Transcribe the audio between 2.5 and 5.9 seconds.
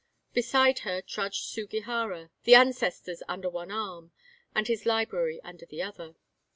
ancestors under one arm, and his library under the